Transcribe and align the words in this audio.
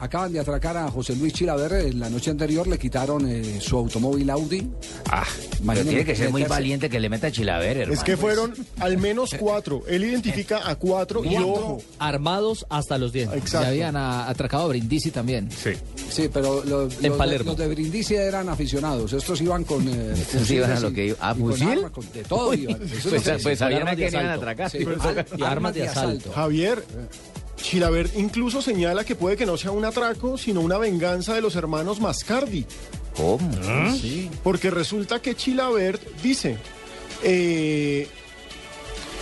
Acaban 0.00 0.32
de 0.32 0.40
atracar 0.40 0.76
a 0.76 0.90
José 0.90 1.14
Luis 1.16 1.32
Chilaver. 1.32 1.94
La 1.94 2.08
noche 2.10 2.30
anterior 2.30 2.66
le 2.66 2.78
quitaron 2.78 3.26
eh, 3.28 3.58
su 3.60 3.76
automóvil 3.76 4.28
Audi. 4.30 4.68
Ah, 5.10 5.24
pero 5.66 5.82
tiene 5.84 6.04
que 6.04 6.14
ser 6.16 6.30
muy 6.30 6.44
valiente 6.44 6.88
que 6.90 7.00
le 7.00 7.08
meta 7.08 7.30
Chilaver, 7.30 7.78
hermano. 7.78 7.92
Es 7.92 8.04
que 8.04 8.16
fueron 8.16 8.54
al 8.80 8.98
menos 8.98 9.30
cuatro. 9.38 9.82
Él 9.88 10.04
identifica 10.04 10.68
a 10.68 10.74
cuatro 10.76 11.24
y 11.24 11.36
ojo. 11.36 11.82
Armados 11.98 12.66
hasta 12.68 12.98
los 12.98 13.12
dientes. 13.12 13.38
Exacto. 13.38 13.64
Ya 13.66 13.70
habían 13.70 13.96
a- 13.96 14.28
atracado 14.28 14.64
a 14.64 14.68
Brindisi 14.68 15.10
también. 15.10 15.50
Sí. 15.50 15.70
Sí, 16.10 16.28
pero 16.32 16.62
lo- 16.64 16.84
los, 16.84 17.00
de, 17.00 17.10
Palermo. 17.10 17.50
los 17.50 17.58
de 17.58 17.68
Brindisi 17.68 18.14
eran 18.14 18.48
aficionados. 18.48 19.12
Estos 19.12 19.40
iban 19.40 19.64
con. 19.64 19.86
eh, 19.88 20.12
Estos 20.14 20.50
iban 20.50 20.72
a 20.72 20.80
lo 20.80 20.92
que 20.92 21.06
iba- 21.06 21.16
¿a 21.20 21.34
fusil? 21.34 21.68
armas, 21.68 21.90
con- 21.90 22.12
de 22.12 22.22
todo 22.24 22.54
iban. 22.54 22.80
Eso 22.82 23.08
Pues, 23.10 23.26
no 23.26 23.32
pues 23.32 23.42
sí, 23.42 23.56
sabían 23.56 23.88
a 23.88 23.94
iban 23.94 24.26
a 24.26 24.34
atracar. 24.34 24.70
sí, 24.70 24.78
Pues, 24.84 24.98
y 25.36 25.42
armas 25.42 25.74
de 25.74 25.88
asalto. 25.88 26.32
Javier, 26.32 26.82
Chilaver 27.66 28.08
incluso 28.14 28.62
señala 28.62 29.02
que 29.02 29.16
puede 29.16 29.36
que 29.36 29.44
no 29.44 29.56
sea 29.56 29.72
un 29.72 29.84
atraco, 29.84 30.38
sino 30.38 30.60
una 30.60 30.78
venganza 30.78 31.34
de 31.34 31.40
los 31.40 31.56
hermanos 31.56 31.98
Mascardi. 31.98 32.64
¿Cómo? 33.16 33.50
Porque 34.44 34.70
resulta 34.70 35.20
que 35.20 35.34
Chilaver 35.34 35.98
dice, 36.22 36.58
eh, 37.24 38.06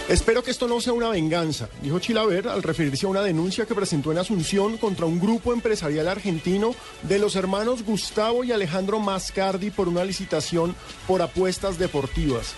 espero 0.09 0.43
que 0.43 0.51
esto 0.51 0.69
no 0.69 0.81
sea 0.81 0.93
una 0.93 1.09
venganza, 1.09 1.69
dijo 1.83 1.99
Chilaver 1.99 2.49
al 2.49 2.63
referirse 2.63 3.07
a 3.07 3.09
una 3.09 3.23
denuncia 3.23 3.67
que 3.67 3.75
presentó 3.75 4.13
en 4.13 4.19
Asunción 4.19 4.77
contra 4.77 5.07
un 5.07 5.19
grupo 5.19 5.53
empresarial 5.53 6.09
argentino 6.09 6.75
de 7.03 7.19
los 7.19 7.37
hermanos 7.37 7.85
Gustavo 7.85 8.45
y 8.45 8.53
Alejandro 8.53 9.01
Mascardi 9.01 9.71
por 9.71 9.89
una 9.89 10.05
licitación 10.05 10.75
por 11.07 11.23
apuestas 11.23 11.79
deportivas. 11.79 12.55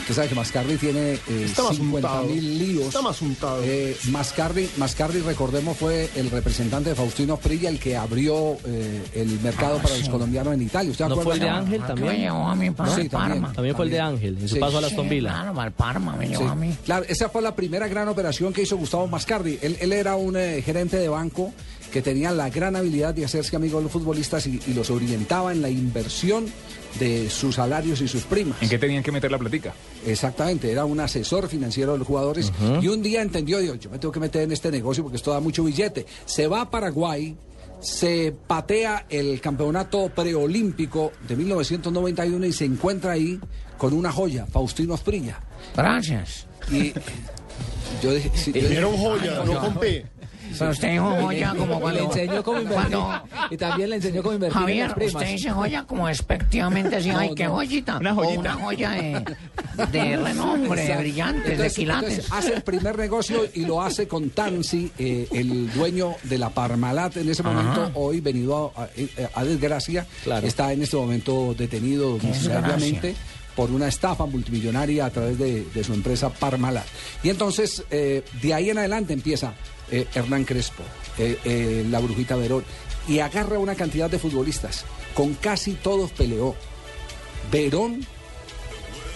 Usted 0.00 0.14
sabe 0.14 0.28
que 0.28 0.34
Mascardi 0.34 0.76
tiene 0.76 1.12
eh, 1.14 1.20
Está 1.44 1.62
más 1.64 1.76
50 1.76 2.08
untado. 2.08 2.26
mil 2.28 2.58
líos. 2.58 2.86
Está 2.86 3.02
más 3.02 3.20
untado. 3.22 3.60
Eh, 3.64 3.96
Mascardi, 4.10 4.68
Mascardi, 4.78 5.20
recordemos, 5.20 5.76
fue 5.76 6.10
el 6.16 6.30
representante 6.30 6.90
de 6.90 6.94
Faustino 6.96 7.36
Prilla 7.36 7.68
el 7.68 7.78
que 7.78 7.96
abrió 7.96 8.56
eh, 8.64 9.02
el 9.14 9.38
mercado 9.40 9.78
para 9.78 9.96
los 9.96 10.08
colombianos 10.08 10.54
en 10.54 10.62
Italia. 10.62 10.90
¿Usted 10.90 11.06
¿No 11.06 11.12
acuerda? 11.14 11.24
fue 11.24 11.34
el 11.34 11.40
de 11.40 11.48
Ángel 11.48 11.80
Me 11.80 11.86
también? 11.86 12.16
llevó 12.16 12.48
a 12.48 12.54
Sí, 12.56 12.70
también. 12.74 13.08
Parma. 13.10 13.52
También 13.52 13.76
fue 13.76 13.84
el 13.84 13.90
de 13.90 14.00
Ángel, 14.00 14.38
en 14.40 14.48
su 14.48 14.54
Sí. 14.54 14.60
paso 14.60 14.78
a 14.78 14.80
la 14.80 14.88
Sí, 14.88 14.96
Villa. 15.08 15.30
Claro, 15.30 15.62
el 15.62 15.72
Parma 15.72 16.16
me 16.16 16.28
llevó 16.28 16.42
Sí, 16.42 16.47
a 16.50 16.54
mí. 16.54 16.76
Claro, 16.84 17.04
esa 17.08 17.28
fue 17.28 17.42
la 17.42 17.54
primera 17.54 17.88
gran 17.88 18.08
operación 18.08 18.52
que 18.52 18.62
hizo 18.62 18.76
Gustavo 18.76 19.06
Mascardi. 19.06 19.58
Él, 19.62 19.76
él 19.80 19.92
era 19.92 20.16
un 20.16 20.36
eh, 20.36 20.62
gerente 20.62 20.96
de 20.96 21.08
banco 21.08 21.52
que 21.92 22.02
tenía 22.02 22.30
la 22.32 22.50
gran 22.50 22.76
habilidad 22.76 23.14
de 23.14 23.24
hacerse 23.24 23.56
amigo 23.56 23.78
de 23.78 23.84
los 23.84 23.92
futbolistas 23.92 24.46
y, 24.46 24.60
y 24.66 24.74
los 24.74 24.90
orientaba 24.90 25.52
en 25.52 25.62
la 25.62 25.70
inversión 25.70 26.46
de 26.98 27.30
sus 27.30 27.54
salarios 27.56 28.00
y 28.00 28.08
sus 28.08 28.24
primas. 28.24 28.60
¿En 28.62 28.68
qué 28.68 28.78
tenían 28.78 29.02
que 29.02 29.12
meter 29.12 29.30
la 29.30 29.38
platica? 29.38 29.74
Exactamente, 30.06 30.70
era 30.70 30.84
un 30.84 31.00
asesor 31.00 31.48
financiero 31.48 31.92
de 31.92 31.98
los 31.98 32.06
jugadores 32.06 32.52
y 32.80 32.88
un 32.88 33.02
día 33.02 33.22
entendió, 33.22 33.58
dijo, 33.58 33.74
yo 33.74 33.90
me 33.90 33.98
tengo 33.98 34.12
que 34.12 34.20
meter 34.20 34.42
en 34.42 34.52
este 34.52 34.70
negocio 34.70 35.02
porque 35.02 35.16
esto 35.16 35.30
da 35.30 35.40
mucho 35.40 35.64
billete. 35.64 36.06
Se 36.24 36.46
va 36.46 36.62
a 36.62 36.70
Paraguay, 36.70 37.36
se 37.80 38.34
patea 38.46 39.06
el 39.08 39.40
campeonato 39.40 40.08
preolímpico 40.08 41.12
de 41.26 41.36
1991 41.36 42.46
y 42.46 42.52
se 42.52 42.64
encuentra 42.64 43.12
ahí 43.12 43.38
con 43.76 43.92
una 43.92 44.12
joya, 44.12 44.46
Faustino 44.46 44.94
Asprilla. 44.94 45.40
Gracias. 45.76 46.46
Y 46.70 46.92
yo 48.02 48.12
dije, 48.12 48.30
sí, 48.34 48.52
yo 48.52 48.60
dije, 48.60 48.76
Era 48.76 48.88
un 48.88 48.96
joya, 48.96 49.44
no 49.44 49.60
con 49.60 49.78
P. 49.78 50.04
Pero 50.58 50.70
usted 50.70 50.92
dijo 50.92 51.10
joya 51.20 51.54
como 51.56 51.74
Le 51.74 51.80
cuando... 51.80 52.00
enseñó 52.04 52.42
cómo 52.42 52.60
invertir. 52.60 52.96
Cuando- 52.98 53.22
Y 53.50 53.56
también 53.56 53.90
le 53.90 53.96
enseñó 53.96 54.22
cómo 54.22 54.34
invertir 54.34 54.56
en 54.56 54.62
Javier, 54.62 54.86
las 54.86 54.94
primas. 54.94 55.14
usted 55.14 55.26
dice 55.32 55.50
joya 55.50 55.84
como 55.84 56.08
despectivamente 56.08 56.96
así, 56.96 57.10
ay, 57.10 57.28
No, 57.30 57.34
qué 57.34 57.44
no. 57.44 57.50
joyita. 57.52 57.98
Una 57.98 58.14
O 58.14 58.28
una 58.30 58.52
joya 58.54 58.90
de, 58.90 59.24
de 59.92 60.16
renombre, 60.16 60.84
de 60.84 60.96
brillantes, 60.96 61.58
de 61.58 61.70
quilates. 61.70 62.08
entonces 62.10 62.32
hace 62.32 62.54
el 62.54 62.62
primer 62.62 62.98
negocio 62.98 63.42
y 63.54 63.64
lo 63.64 63.82
hace 63.82 64.06
con 64.08 64.30
Tansi, 64.30 64.90
eh, 64.98 65.28
el 65.32 65.72
dueño 65.72 66.14
de 66.24 66.38
la 66.38 66.50
Parmalat 66.50 67.16
en 67.16 67.28
ese 67.28 67.42
momento, 67.42 67.90
hoy 67.94 68.20
venido 68.20 68.72
a, 68.76 68.82
a- 68.84 68.88
a 69.40 69.44
desgracia, 69.44 70.06
Claro. 70.24 70.46
está 70.46 70.72
en 70.72 70.82
este 70.82 70.96
momento 70.96 71.54
detenido 71.56 72.18
domiciliariamente 72.18 73.14
por 73.58 73.72
una 73.72 73.88
estafa 73.88 74.24
multimillonaria 74.24 75.06
a 75.06 75.10
través 75.10 75.36
de, 75.36 75.82
su 75.82 75.92
empresa 75.92 76.30
Parmalat. 76.30 76.86
Y 77.24 77.28
entonces, 77.28 77.82
eh, 77.90 78.22
de 78.40 78.54
ahí 78.54 78.70
en 78.70 78.78
adelante 78.78 79.12
empieza 79.12 79.52
eh, 79.90 80.06
Hernán 80.14 80.44
Crespo, 80.44 80.84
eh, 81.18 81.84
la 81.90 81.98
Brujita 81.98 82.36
Verón, 82.36 82.62
y 83.08 83.18
agarra 83.18 83.58
una 83.58 83.74
cantidad 83.74 84.08
de 84.08 84.20
futbolistas. 84.20 84.84
Con 85.12 85.34
casi 85.34 85.72
todos 85.72 86.12
peleó. 86.12 86.54
Verón 87.50 88.06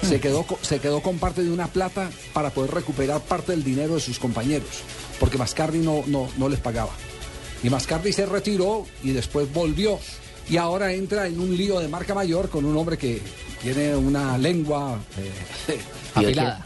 se 0.03 0.19
quedó, 0.19 0.45
se 0.61 0.81
quedó 0.81 1.03
con 1.03 1.21
parte 1.21 1.45
de 1.45 1.53
una 1.53 1.69
plata 1.69 2.11
para 2.33 2.51
poder 2.51 2.73
recuperar 2.73 3.21
parte 3.21 3.53
del 3.53 3.63
dinero 3.63 3.95
de 3.95 4.01
sus 4.01 4.19
compañeros, 4.19 4.83
porque 5.21 5.39
Mascardi 5.39 5.79
no, 5.79 6.03
no, 6.09 6.29
no 6.37 6.49
les 6.49 6.59
pagaba. 6.59 6.91
Y 7.63 7.71
Mascardi 7.71 8.13
se 8.13 8.27
retiró 8.27 8.87
y 9.05 9.13
después 9.13 9.53
volvió. 9.53 10.01
Y 10.51 10.57
ahora 10.57 10.93
entra 10.93 11.29
en 11.29 11.39
un 11.39 11.57
lío 11.57 11.79
de 11.79 11.87
marca 11.87 12.13
mayor 12.13 12.49
con 12.49 12.65
un 12.65 12.77
hombre 12.77 12.99
que 12.99 13.23
tiene 13.62 13.95
una 13.95 14.37
lengua 14.39 14.99
eh, 15.69 15.78
Afilada. 16.15 16.61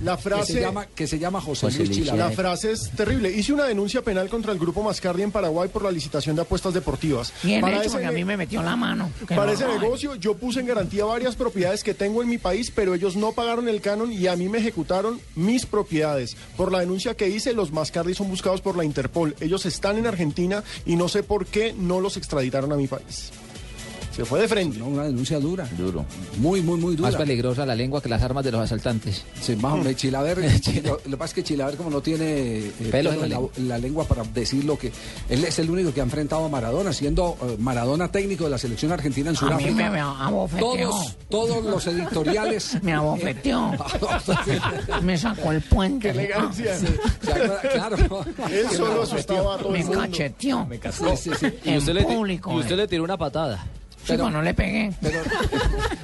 La 0.00 0.16
que, 0.16 0.22
frase, 0.22 0.52
se 0.52 0.60
llama, 0.60 0.86
que 0.86 1.06
se 1.06 1.18
llama 1.18 1.40
José, 1.40 1.66
José 1.66 1.78
Luis 1.78 1.90
Chilaver. 1.90 2.18
la 2.18 2.30
frase 2.30 2.72
es 2.72 2.90
terrible. 2.90 3.30
Hice 3.30 3.52
una 3.52 3.64
denuncia 3.64 4.02
penal 4.02 4.28
contra 4.28 4.52
el 4.52 4.58
grupo 4.58 4.82
Mascardi 4.82 5.22
en 5.22 5.32
Paraguay 5.32 5.68
por 5.68 5.82
la 5.82 5.90
licitación 5.90 6.36
de 6.36 6.42
apuestas 6.42 6.72
deportivas. 6.72 7.32
Bien 7.42 7.60
Para 7.60 7.78
hecho, 7.78 7.82
ese 7.82 7.90
porque 7.92 8.06
a 8.06 8.12
mí 8.12 8.24
me 8.24 8.36
metió 8.36 8.62
la 8.62 8.76
mano. 8.76 9.10
Para 9.28 9.46
no 9.46 9.52
ese 9.52 9.66
negocio 9.66 10.14
yo 10.14 10.36
puse 10.36 10.60
en 10.60 10.66
garantía 10.66 11.04
varias 11.04 11.34
propiedades 11.34 11.82
que 11.82 11.94
tengo 11.94 12.22
en 12.22 12.28
mi 12.28 12.38
país, 12.38 12.70
pero 12.74 12.94
ellos 12.94 13.16
no 13.16 13.32
pagaron 13.32 13.68
el 13.68 13.80
canon 13.80 14.12
y 14.12 14.26
a 14.26 14.36
mí 14.36 14.48
me 14.48 14.58
ejecutaron 14.58 15.20
mis 15.34 15.66
propiedades. 15.66 16.36
Por 16.56 16.70
la 16.70 16.80
denuncia 16.80 17.16
que 17.16 17.28
hice, 17.28 17.54
los 17.54 17.72
Mascardi 17.72 18.14
son 18.14 18.28
buscados 18.28 18.60
por 18.60 18.76
la 18.76 18.84
Interpol. 18.84 19.34
Ellos 19.40 19.66
están 19.66 19.98
en 19.98 20.06
Argentina 20.06 20.62
y 20.86 20.96
no 20.96 21.08
sé 21.08 21.22
por 21.22 21.46
qué 21.46 21.72
no 21.72 22.00
los 22.00 22.16
extraditaron 22.16 22.72
a 22.72 22.76
mi 22.76 22.86
país. 22.86 23.32
Se 24.14 24.24
fue 24.24 24.40
de 24.40 24.48
frente. 24.48 24.78
No, 24.78 24.86
una 24.86 25.04
denuncia 25.04 25.40
dura. 25.40 25.66
Duro. 25.76 26.04
Muy, 26.38 26.60
muy, 26.62 26.78
muy 26.78 26.94
dura. 26.94 27.08
Más 27.10 27.16
peligrosa 27.18 27.66
la 27.66 27.74
lengua 27.74 28.00
que 28.00 28.08
las 28.08 28.22
armas 28.22 28.44
de 28.44 28.52
los 28.52 28.60
asaltantes. 28.60 29.24
Sí, 29.40 29.56
más 29.56 29.72
o 29.72 29.76
menos. 29.78 29.96
Chilaver, 29.96 30.38
lo, 30.84 30.90
lo 30.92 30.98
que 31.02 31.16
pasa 31.16 31.24
es 31.30 31.34
que 31.34 31.42
Chilaver 31.42 31.76
como 31.76 31.90
no 31.90 32.00
tiene 32.00 32.24
eh, 32.58 32.72
Pelos 32.92 33.14
pelo 33.14 33.24
en 33.24 33.30
la 33.30 33.36
en 33.38 33.68
la, 33.68 33.74
la 33.74 33.78
lengua 33.78 34.04
para 34.06 34.22
decir 34.24 34.64
lo 34.64 34.78
que... 34.78 34.92
Él 35.28 35.44
es 35.44 35.58
el 35.58 35.68
único 35.68 35.92
que 35.92 36.00
ha 36.00 36.04
enfrentado 36.04 36.44
a 36.44 36.48
Maradona, 36.48 36.92
siendo 36.92 37.36
eh, 37.42 37.56
Maradona 37.58 38.06
técnico 38.12 38.44
de 38.44 38.50
la 38.50 38.58
selección 38.58 38.92
argentina 38.92 39.30
en 39.30 39.36
A 39.36 39.40
mí 39.40 39.46
Sudáfrica. 39.48 39.90
me 39.90 39.98
abofeteó. 40.00 40.74
Todos, 40.90 41.16
todos 41.28 41.64
los 41.64 41.86
editoriales... 41.86 42.78
Me 42.82 42.92
abofeteó. 42.92 43.72
me 45.02 45.18
sacó 45.18 45.52
el 45.52 45.60
puente. 45.62 46.10
Elegancia. 46.10 46.76
¿Se 46.78 46.86
acuerda? 47.32 47.60
Claro. 47.72 47.96
Él 48.50 48.66
solo 48.76 49.02
asustaba 49.02 49.54
a 49.54 49.58
todo 49.58 49.70
Me 49.70 49.80
el 49.80 49.86
mundo. 49.86 50.00
cacheteó. 50.02 50.68
Sí, 50.92 51.04
sí, 51.16 51.30
sí. 51.40 51.46
En 51.64 51.74
Y 51.74 51.78
usted, 51.78 51.94
le, 51.94 52.04
ti- 52.04 52.14
público. 52.14 52.52
y 52.52 52.56
usted 52.60 52.74
eh. 52.74 52.76
le 52.76 52.88
tiró 52.88 53.04
una 53.04 53.16
patada. 53.16 53.64
Sí, 54.04 54.12
pero 54.12 54.30
no 54.30 54.42
le 54.42 54.52
pegué. 54.54 54.92
Pero, 55.00 55.20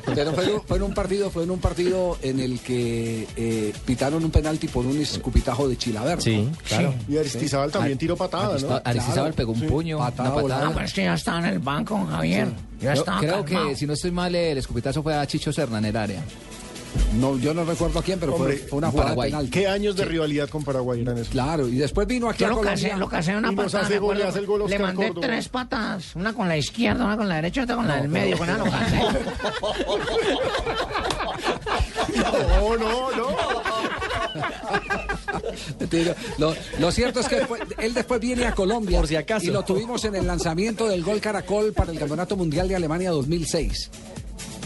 pero 0.07 0.33
fue, 0.33 0.61
fue 0.67 0.77
en 0.79 0.83
un 0.85 0.95
partido, 0.95 1.31
fue 1.31 1.45
en 1.45 1.51
un 1.51 1.59
partido 1.59 2.17
en 2.23 2.41
el 2.41 2.61
que 2.61 3.27
eh, 3.37 3.73
pitaron 3.85 4.25
un 4.25 4.31
penalti 4.31 4.69
por 4.69 4.87
un 4.87 4.99
escupitajo 5.01 5.69
de 5.69 5.77
Chilaver. 5.77 6.19
¿no? 6.27 6.53
claro. 6.67 6.95
Y 7.09 7.19
Aristizábal 7.19 7.71
también 7.71 7.99
tiró 7.99 8.17
patada, 8.17 8.59
¿no? 8.59 8.81
Aristizábal 8.85 9.35
pegó 9.35 9.53
un 9.53 9.61
Sí, 9.61 9.67
puño, 9.67 9.99
patada 9.99 10.33
una 10.33 10.43
patada. 10.43 10.65
No, 10.65 10.73
pero 10.73 10.87
es 10.87 10.93
que 10.93 11.05
ya 11.05 11.15
estaba 11.15 11.39
en 11.41 11.45
el 11.47 11.59
banco, 11.59 12.07
Javier. 12.11 12.49
Ya 12.81 12.95
Yo 12.95 13.01
estaba 13.01 13.21
creo 13.21 13.45
calmado. 13.45 13.69
que, 13.69 13.77
si 13.77 13.87
no 13.87 13.93
estoy 13.93 14.11
mal, 14.11 14.35
el 14.35 14.57
escupitazo 14.59 15.03
fue 15.03 15.15
a 15.15 15.27
Chicho 15.27 15.53
Serna 15.53 15.79
en 15.79 15.85
el 15.85 15.97
área. 15.97 16.23
No, 17.15 17.37
yo 17.39 17.53
no 17.55 17.65
recuerdo 17.65 17.99
a 17.99 18.03
quién, 18.03 18.19
pero 18.21 18.33
fue, 18.37 18.47
Hombre, 18.47 18.59
fue 18.69 18.79
una 18.79 18.91
jugada 18.91 19.09
Paraguay. 19.11 19.31
penal. 19.31 19.51
¿Qué 19.51 19.67
años 19.69 19.97
de 19.97 20.05
rivalidad 20.05 20.49
con 20.49 20.65
Paraguay 20.65 21.01
eran 21.03 21.17
esos? 21.19 21.29
Claro, 21.31 21.69
y 21.69 21.77
después 21.77 22.07
vino 22.07 22.29
aquí 22.29 22.41
Yo 22.41 22.47
a 22.47 22.51
lo 22.51 22.57
Colombia. 22.59 22.89
casé, 22.89 22.99
lo 22.99 23.09
casé 23.09 23.37
una 23.37 23.53
Y 23.53 23.55
nos 23.57 23.65
patada. 23.67 23.85
hace 23.87 23.99
gol, 23.99 24.19
le 24.19 24.25
hace 24.25 24.39
el 24.39 24.47
gol 24.47 24.65
Le 24.69 24.79
mandé 24.79 25.09
Córdoba. 25.09 25.27
tres 25.27 25.49
patas. 25.49 26.15
Una 26.17 26.33
con 26.33 26.49
la 26.49 26.57
izquierda, 26.57 27.05
una 27.05 27.17
con 27.17 27.29
la 27.29 27.37
derecha, 27.37 27.63
otra 27.65 27.77
con 27.77 27.89
la 27.89 27.97
del 27.97 28.09
medio. 28.09 28.39
Con 28.39 28.47
casé. 28.47 29.01
No, 32.17 32.77
no, 32.77 33.11
no. 33.17 33.27
Te- 35.89 36.15
Lo, 36.39 36.55
lo 36.79 36.93
cierto 36.93 37.21
es 37.21 37.29
que 37.29 37.37
después- 37.37 37.63
él 37.79 37.95
después 37.95 38.21
viene 38.21 38.47
a 38.47 38.53
Colombia 38.55 38.99
Por 38.99 39.09
si 39.09 39.17
acaso. 39.17 39.45
y 39.47 39.51
lo 39.51 39.63
tuvimos 39.65 40.05
en 40.05 40.15
el 40.17 40.27
lanzamiento 40.27 40.89
del 40.89 41.03
Gol 41.03 41.21
Caracol 41.21 41.73
para 41.73 41.93
el 41.93 41.99
Campeonato 41.99 42.37
Mundial 42.37 42.69
de 42.69 42.77
Alemania 42.77 43.11
2006. 43.11 43.91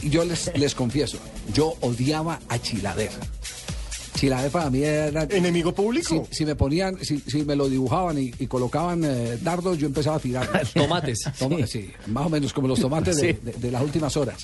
Y 0.04 0.10
yo 0.10 0.24
les, 0.24 0.50
les 0.56 0.74
confieso, 0.74 1.18
yo 1.52 1.74
odiaba 1.80 2.38
a 2.48 2.58
Chilaver. 2.60 3.10
Chilaver 4.16 4.50
para 4.50 4.70
mí 4.70 4.82
era... 4.82 5.24
¿Enemigo 5.24 5.74
público? 5.74 6.26
Si, 6.30 6.36
si 6.36 6.44
me 6.46 6.54
ponían, 6.54 7.02
si, 7.04 7.18
si 7.20 7.44
me 7.44 7.56
lo 7.56 7.68
dibujaban 7.68 8.16
y, 8.18 8.32
y 8.38 8.46
colocaban 8.46 9.02
eh, 9.04 9.38
dardos, 9.42 9.76
yo 9.78 9.86
empezaba 9.86 10.16
a 10.16 10.20
tirar. 10.20 10.48
Tomates. 10.74 11.20
Toma- 11.38 11.66
sí, 11.66 11.90
más 12.06 12.26
o 12.26 12.28
menos 12.30 12.52
como 12.52 12.68
los 12.68 12.78
tomates 12.80 13.16
de- 13.16 13.32
de 13.58 13.70
las 13.72 13.82
últimas 13.82 14.16
horas. 14.16 14.36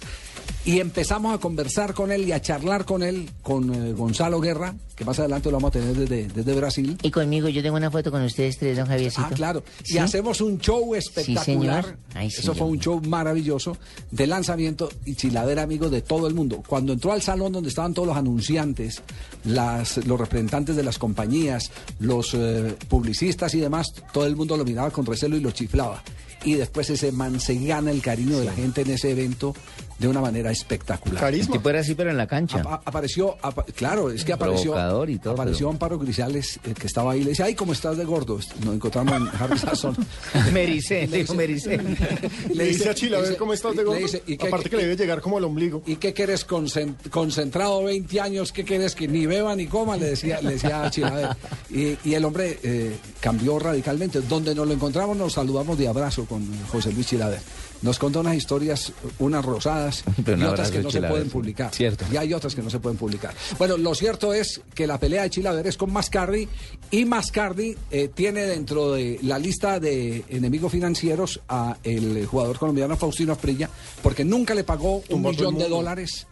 Y 0.65 0.79
empezamos 0.79 1.35
a 1.35 1.39
conversar 1.39 1.95
con 1.95 2.13
él 2.13 2.29
y 2.29 2.33
a 2.33 2.43
charlar 2.43 2.85
con 2.85 3.03
él, 3.03 3.31
con 3.43 3.75
eh, 3.75 3.93
Gonzalo 3.95 4.41
Guerra, 4.41 4.75
que 4.95 5.07
más 5.07 5.19
adelante 5.19 5.51
lo 5.51 5.57
vamos 5.57 5.69
a 5.69 5.73
tener 5.73 5.97
desde, 5.97 6.29
desde 6.29 6.55
Brasil. 6.55 6.99
Y 7.03 7.11
conmigo, 7.11 7.49
yo 7.49 7.63
tengo 7.63 7.79
una 7.79 7.91
foto 7.91 8.11
con 8.11 8.23
ustedes 8.23 8.59
tres, 8.59 8.77
don 8.77 8.87
Javiercito. 8.87 9.27
Ah, 9.31 9.35
claro. 9.35 9.65
Y 9.87 9.97
hacemos 9.97 10.43
un 10.43 10.59
show 10.59 10.95
espectacular. 10.95 11.85
señor. 11.85 11.99
Ay, 12.15 12.31
sí, 12.31 12.41
Eso 12.43 12.55
fue 12.55 12.67
un 12.67 12.79
show 12.79 13.01
maravilloso 13.01 13.79
de 14.11 14.27
lanzamiento 14.27 14.91
y 15.07 15.15
Chiladera 15.15 15.63
amigo 15.63 15.89
de 15.89 16.03
todo 16.03 16.27
el 16.27 16.35
mundo. 16.35 16.63
Cuando 16.67 16.93
entró 16.93 17.13
al 17.13 17.23
salón 17.23 17.53
donde 17.53 17.71
estaban 17.71 17.95
todos 17.95 18.09
los 18.09 18.17
anunciantes, 18.19 19.03
las, 19.45 20.05
los 20.07 20.21
representantes 20.21 20.77
de 20.77 20.83
las 20.83 20.99
compañías, 20.99 21.71
los 22.01 22.35
eh, 22.35 22.77
publicistas 22.87 23.55
y 23.55 23.61
demás, 23.61 23.87
todo 24.13 24.27
el 24.27 24.37
mundo 24.37 24.59
lo 24.59 24.67
miraba 24.67 24.91
con 24.91 25.07
recelo 25.07 25.37
y 25.39 25.41
lo 25.41 25.53
chiflaba. 25.53 26.03
Y 26.45 26.55
después 26.55 26.91
ese 26.91 27.13
man 27.13 27.41
se 27.41 27.55
gana 27.57 27.91
el 27.91 28.03
cariño 28.03 28.39
de 28.39 28.45
la 28.45 28.53
gente 28.53 28.83
en 28.83 28.91
ese 28.91 29.11
evento 29.11 29.55
de 30.01 30.09
una 30.09 30.21
manera 30.21 30.51
espectacular. 30.51 31.21
Carisma. 31.21 31.53
tipo 31.53 31.69
era 31.71 31.81
así, 31.81 31.95
pero 31.95 32.11
en 32.11 32.17
la 32.17 32.27
cancha. 32.27 32.61
Apa- 32.61 32.81
apareció, 32.85 33.37
apa- 33.43 33.65
claro, 33.77 34.11
es 34.11 34.25
que 34.25 34.33
apareció, 34.33 34.73
y 35.07 35.19
todo, 35.19 35.35
apareció 35.35 35.59
pero- 35.67 35.71
Amparo 35.71 35.99
Grisales, 35.99 36.59
eh, 36.65 36.73
que 36.73 36.87
estaba 36.87 37.13
ahí, 37.13 37.23
le 37.23 37.31
dice, 37.31 37.43
ay, 37.43 37.55
¿cómo 37.55 37.73
estás 37.73 37.97
de 37.99 38.05
gordo? 38.07 38.39
Nos 38.65 38.75
encontramos 38.75 39.15
en 39.15 39.29
Harry 39.41 39.59
Sasson. 39.59 39.95
Mericé, 40.53 41.07
Le 41.07 41.19
dijo 41.19 41.35
dice- 41.35 41.77
Mericé. 41.77 42.51
Le 42.55 42.65
dice 42.65 42.89
a 42.89 42.95
Chile, 42.95 43.17
a 43.17 43.21
le 43.21 43.29
ver 43.29 43.37
cómo 43.37 43.53
estás 43.53 43.73
de 43.73 43.79
le 43.79 43.85
gordo. 43.85 44.01
dice, 44.01 44.23
¿y 44.27 44.37
qué- 44.37 44.47
Aparte 44.47 44.71
que 44.71 44.77
le 44.77 44.83
debe 44.85 44.97
llegar 44.97 45.21
como 45.21 45.37
al 45.37 45.45
ombligo. 45.45 45.83
¿Y 45.87 45.97
qué 45.97 46.13
quieres 46.15 46.47
concen- 46.49 46.95
concentrado 47.11 47.85
20 47.85 48.21
años? 48.21 48.53
¿Qué 48.53 48.65
quieres 48.65 48.95
que 48.95 49.07
ni 49.07 49.27
beba 49.27 49.55
ni 49.55 49.67
coma? 49.67 49.97
Le 49.97 50.07
decía, 50.07 50.41
le 50.41 50.53
decía 50.53 50.83
a 50.85 50.91
Chilaver. 50.91 51.37
Y, 51.71 51.99
y 52.05 52.15
el 52.15 52.25
hombre 52.25 52.59
eh, 52.63 52.97
cambió 53.21 53.59
radicalmente. 53.59 54.21
Donde 54.23 54.55
nos 54.55 54.67
lo 54.67 54.73
encontramos 54.73 55.17
nos 55.17 55.35
saludamos 55.35 55.77
de 55.79 55.89
abrazo 55.89 56.25
con 56.25 56.47
José 56.69 56.93
Luis 56.93 57.07
Chilaver. 57.07 57.41
Nos 57.83 57.99
contó 57.99 58.21
unas 58.21 58.37
historias, 58.37 58.93
unas 59.19 59.45
rosadas 59.45 60.05
y 60.27 60.43
otras 60.43 60.71
que 60.71 60.81
no 60.81 60.91
se 60.91 61.03
pueden 61.03 61.29
publicar. 61.29 61.75
Cierto. 61.75 62.05
Y 62.13 62.17
hay 62.17 62.35
otras 62.35 62.55
que 62.55 62.63
no 62.63 62.71
se 62.71 62.79
pueden 62.79 62.99
publicar. 62.99 63.35
Bueno, 63.59 63.77
lo 63.77 63.95
cierto 63.95 64.35
es 64.35 64.61
que 64.75 64.87
la 64.87 64.99
pelea 64.99 65.23
de 65.23 65.31
Chilaver 65.31 65.67
es 65.67 65.77
con 65.77 65.93
Mascardi 65.93 66.49
y 66.91 67.05
Mascardi 67.05 67.77
eh, 67.91 68.09
tiene 68.09 68.43
dentro 68.43 68.93
de 68.93 69.19
la 69.23 69.39
lista 69.39 69.81
de 69.81 70.25
enemigos 70.29 70.73
financieros 70.73 71.41
a 71.49 71.77
el 71.83 72.27
jugador 72.27 72.59
colombiano 72.59 72.97
Faustino 72.97 73.33
Asprilla 73.33 73.71
porque 74.03 74.25
nunca 74.25 74.55
le 74.55 74.65
pagó 74.65 75.03
un 75.09 75.23
millón 75.23 75.59
de 75.59 75.69
dólares 75.69 76.27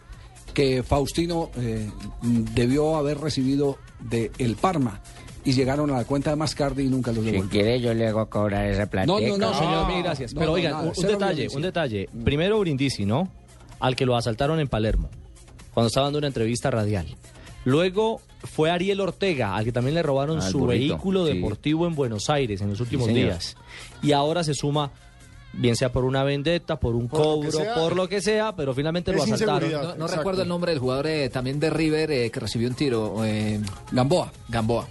que 0.53 0.83
Faustino 0.83 1.51
eh, 1.57 1.89
debió 2.21 2.95
haber 2.97 3.19
recibido 3.19 3.77
de 3.99 4.31
el 4.37 4.55
Parma 4.55 5.01
y 5.49 5.53
llegaron 5.53 5.89
a 5.91 5.97
la 5.97 6.05
cuenta 6.05 6.29
de 6.29 6.35
Mascardi 6.35 6.83
y 6.83 6.87
nunca 6.89 7.11
los 7.11 7.23
Si 7.23 7.31
devolvió. 7.31 7.49
quiere, 7.51 7.79
yo 7.81 7.93
le 7.93 8.07
hago 8.07 8.29
cobrar 8.29 8.65
esa 8.67 8.85
plata. 8.89 9.05
No, 9.07 9.19
no, 9.19 9.37
no, 9.37 9.53
Señor, 9.53 9.87
mil 9.87 10.03
gracias. 10.03 10.33
no, 10.33 10.39
Pero 10.39 10.51
no, 10.51 10.55
oigan, 10.55 10.71
nada, 10.73 10.91
un, 10.95 11.05
detalle, 11.07 11.47
un 11.53 11.61
detalle. 11.61 12.09
Primero 12.23 12.59
Brindisi, 12.59 13.05
¿no? 13.05 13.29
Al 13.79 13.95
que 13.95 14.05
lo 14.05 14.15
asaltaron 14.15 14.59
en 14.59 14.67
Palermo, 14.67 15.09
cuando 15.73 15.87
estaba 15.87 16.05
dando 16.07 16.19
una 16.19 16.27
entrevista 16.27 16.69
radial. 16.71 17.07
Luego 17.65 18.21
fue 18.43 18.71
Ariel 18.71 19.01
Ortega, 19.01 19.55
al 19.55 19.65
que 19.65 19.71
también 19.71 19.95
le 19.95 20.03
robaron 20.03 20.39
Ah, 20.39 20.41
su 20.41 20.59
burrito, 20.59 20.93
vehículo 20.93 21.25
sí. 21.27 21.33
deportivo 21.33 21.87
en 21.87 21.95
Buenos 21.95 22.29
Aires 22.29 22.61
en 22.61 22.69
los 22.69 22.79
últimos 22.79 23.07
días. 23.07 23.55
Y 24.01 24.13
ahora 24.13 24.43
se 24.45 24.53
suma, 24.53 24.91
bien 25.53 25.75
sea 25.75 25.91
por 25.91 26.05
una 26.05 26.23
vendetta, 26.23 26.79
por 26.79 26.95
un 26.95 27.07
Por 27.09 27.21
cobro, 27.21 27.51
por 27.75 27.95
lo 27.95 28.07
que 28.07 28.21
sea, 28.21 28.55
pero 28.55 28.73
finalmente 28.73 29.11
lo 29.11 29.23
asaltaron. 29.23 29.97
No, 29.97 30.07
recuerdo 30.07 30.43
el 30.43 30.47
nombre 30.47 30.71
del 30.71 30.79
jugador 30.79 31.07
eh, 31.07 31.29
también 31.29 31.59
de 31.59 31.69
River 31.69 32.11
eh, 32.11 32.31
que 32.31 32.39
recibió 32.39 32.67
un 32.69 32.75
tiro, 32.75 33.23
eh, 33.25 33.59
Gamboa. 33.91 34.31
Gamboa. 34.47 34.87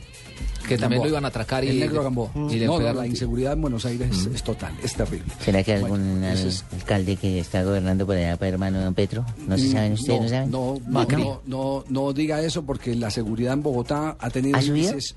Que 0.68 0.78
también 0.78 1.00
Gamboa. 1.00 1.06
lo 1.06 1.10
iban 1.10 1.24
a 1.24 1.28
atracar 1.28 1.64
y 1.64 1.68
El 1.68 1.80
negro 1.80 2.02
Gamboa. 2.02 2.30
y 2.50 2.56
le 2.56 2.66
no, 2.66 2.78
la 2.78 3.06
inseguridad 3.06 3.54
en 3.54 3.60
Buenos 3.62 3.84
Aires 3.86 4.10
es, 4.16 4.26
es 4.26 4.42
total, 4.42 4.74
es 4.82 4.94
terrible. 4.94 5.32
¿Será 5.40 5.62
que 5.64 5.78
Bueno, 5.80 5.94
algún 5.96 6.24
al- 6.24 6.34
ese 6.34 6.48
es- 6.48 6.64
alcalde 6.72 7.16
que 7.16 7.40
está 7.40 7.62
gobernando 7.64 8.06
por 8.06 8.16
allá, 8.16 8.36
para 8.36 8.48
hermano 8.50 8.80
don 8.82 8.94
Petro? 8.94 9.24
¿No 9.46 9.56
se 9.58 9.70
saben 9.70 9.92
ustedes? 9.94 10.18
¿No, 10.20 10.22
no, 10.22 10.28
saben? 10.28 10.50
no, 10.50 10.74
no, 10.84 10.90
Macri. 10.90 11.22
no, 11.22 11.40
no, 11.46 11.84
no 11.88 12.12
diga 12.12 12.40
eso 12.42 12.62
porque 12.64 12.94
la 12.94 13.10
seguridad 13.10 13.54
en 13.54 13.62
Bogotá 13.62 14.16
ha 14.18 14.30
tenido 14.30 14.56
¿Ha 14.58 14.62
índices, 14.62 15.16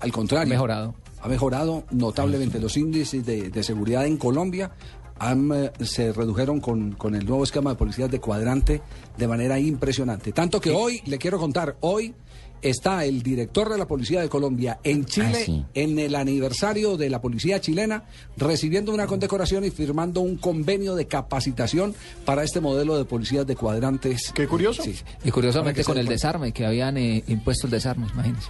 al 0.00 0.12
contrario, 0.12 0.48
Mejorado. 0.48 0.94
ha 1.20 1.28
mejorado 1.28 1.84
notablemente. 1.90 2.58
Los 2.60 2.76
índices 2.76 3.24
de, 3.26 3.50
de 3.50 3.62
seguridad 3.62 4.06
en 4.06 4.16
Colombia 4.16 4.70
han, 5.18 5.50
eh, 5.54 5.72
se 5.80 6.12
redujeron 6.12 6.60
con, 6.60 6.92
con 6.92 7.14
el 7.14 7.24
nuevo 7.24 7.42
esquema 7.44 7.70
de 7.70 7.76
policías 7.76 8.10
de 8.10 8.20
cuadrante 8.20 8.82
de 9.16 9.26
manera 9.28 9.58
impresionante. 9.58 10.32
Tanto 10.32 10.60
que 10.60 10.70
hoy, 10.70 11.00
le 11.06 11.16
quiero 11.18 11.38
contar, 11.38 11.76
hoy 11.80 12.14
está 12.62 13.04
el 13.04 13.22
director 13.22 13.68
de 13.70 13.78
la 13.78 13.86
Policía 13.86 14.20
de 14.20 14.28
Colombia 14.28 14.78
en 14.82 15.04
Chile, 15.04 15.26
Ah, 15.32 15.42
sí. 15.44 15.64
en 15.74 15.98
el 15.98 16.14
aniversario 16.14 16.96
de 16.96 17.10
la 17.10 17.20
Policía 17.20 17.60
chilena, 17.60 18.04
recibiendo 18.36 18.92
una 18.92 19.06
condecoración 19.06 19.64
y 19.64 19.70
firmando 19.70 20.20
un 20.20 20.36
convenio 20.36 20.94
de 20.94 21.06
capacitación 21.06 21.94
para 22.24 22.42
este 22.44 22.60
modelo 22.60 22.96
de 22.98 23.04
policías 23.04 23.46
de 23.46 23.56
cuadrantes. 23.56 24.32
Qué 24.34 24.46
curioso. 24.46 24.82
Sí. 24.82 24.96
Y 25.24 25.30
curiosamente 25.30 25.84
con 25.84 25.98
el 25.98 26.06
desarme, 26.06 26.52
que 26.52 26.66
habían 26.66 26.96
eh, 26.96 27.22
impuesto 27.28 27.66
el 27.66 27.70
desarme, 27.72 28.06
imagínense. 28.12 28.48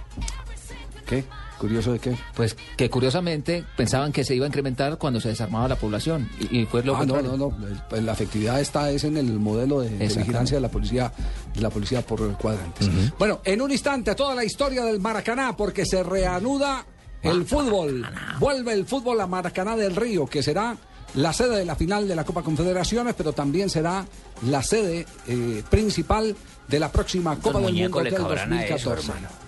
¿Qué? 1.05 1.23
¿Curioso 1.59 1.91
de 1.93 1.99
qué? 1.99 2.15
Pues 2.35 2.55
que 2.75 2.89
curiosamente 2.89 3.63
pensaban 3.75 4.11
que 4.11 4.23
se 4.23 4.35
iba 4.35 4.45
a 4.45 4.47
incrementar 4.47 4.97
cuando 4.97 5.19
se 5.19 5.29
desarmaba 5.29 5.67
la 5.67 5.75
población. 5.75 6.29
Y, 6.39 6.59
y 6.59 6.65
fue 6.65 6.83
lo 6.83 6.95
Ah, 6.95 7.05
no, 7.05 7.15
contrario. 7.15 7.37
no, 7.37 7.49
no. 7.49 7.79
Pues 7.89 8.03
la 8.03 8.13
efectividad 8.13 8.59
está 8.61 8.91
es 8.91 9.03
en 9.03 9.17
el 9.17 9.39
modelo 9.39 9.81
de, 9.81 9.89
vigilancia 9.89 10.57
de 10.57 10.61
la 10.61 10.69
policía, 10.69 11.11
de 11.53 11.61
la 11.61 11.69
policía 11.69 12.01
por 12.01 12.31
cuadrantes. 12.37 12.89
Bueno, 13.17 13.41
en 13.43 13.61
un 13.61 13.71
instante 13.71 14.13
toda 14.15 14.35
la 14.35 14.43
historia 14.43 14.83
del 14.85 14.99
Maracaná, 14.99 15.55
porque 15.57 15.85
se 15.85 16.03
reanuda 16.03 16.85
el 17.23 17.45
fútbol. 17.45 18.05
Vuelve 18.39 18.73
el 18.73 18.85
fútbol 18.85 19.19
a 19.21 19.27
Maracaná 19.27 19.75
del 19.75 19.95
Río, 19.95 20.27
que 20.27 20.43
será 20.43 20.77
la 21.15 21.33
sede 21.33 21.57
de 21.57 21.65
la 21.65 21.75
final 21.75 22.07
de 22.07 22.15
la 22.15 22.23
Copa 22.23 22.43
Confederaciones, 22.43 23.15
pero 23.17 23.33
también 23.33 23.69
será 23.69 24.05
la 24.43 24.61
sede 24.61 25.05
eh, 25.27 25.63
principal 25.69 26.35
de 26.67 26.79
la 26.79 26.91
próxima 26.91 27.35
Copa 27.37 27.59
del 27.61 27.73
Mundo 27.73 27.99
del 28.03 28.13
cabrán 28.13 28.53
a 28.53 28.63
eso, 28.65 28.89
2014. 28.91 29.07
hermano. 29.11 29.46